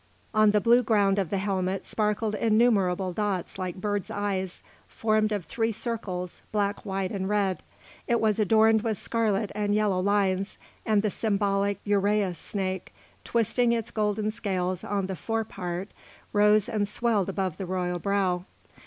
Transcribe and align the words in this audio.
On 0.33 0.49
the 0.49 0.59
blue 0.59 0.81
ground 0.81 1.19
of 1.19 1.29
the 1.29 1.37
helmet 1.37 1.85
sparkled 1.85 2.33
innumerable 2.33 3.13
dots 3.13 3.59
like 3.59 3.75
birds' 3.75 4.09
eyes, 4.09 4.63
formed 4.87 5.31
of 5.31 5.45
three 5.45 5.71
circles, 5.71 6.41
black, 6.51 6.83
white, 6.83 7.11
and 7.11 7.29
red. 7.29 7.61
It 8.07 8.19
was 8.19 8.39
adorned 8.39 8.81
with 8.81 8.97
scarlet 8.97 9.51
and 9.53 9.75
yellow 9.75 9.99
lines, 9.99 10.57
and 10.87 11.03
the 11.03 11.11
symbolic 11.11 11.85
uræus 11.85 12.37
snake, 12.37 12.95
twisting 13.23 13.73
its 13.73 13.91
golden 13.91 14.31
scales 14.31 14.83
on 14.83 15.05
the 15.05 15.15
fore 15.15 15.43
part, 15.43 15.89
rose 16.33 16.67
and 16.67 16.87
swelled 16.87 17.29
above 17.29 17.57
the 17.57 17.67
royal 17.67 17.99
brow. 17.99 18.45